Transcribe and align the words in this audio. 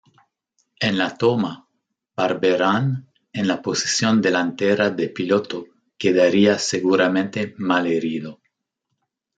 En 0.85 0.95
la 0.97 1.15
toma, 1.17 1.67
Barberán, 2.15 3.07
en 3.33 3.47
la 3.47 3.61
posición 3.61 4.19
delantera 4.19 4.89
de 4.89 5.09
piloto 5.09 5.67
quedaría 5.95 6.57
seguramente 6.57 7.53
malherido. 7.59 8.41